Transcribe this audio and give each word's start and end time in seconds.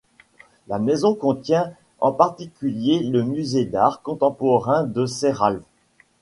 La 0.67 0.79
maison 0.79 1.13
contient 1.13 1.73
en 1.99 2.11
particulier 2.11 3.01
le 3.01 3.21
musée 3.21 3.65
d'art 3.65 4.01
contemporain 4.01 4.83
de 4.83 5.05
Serralves. 5.05 5.61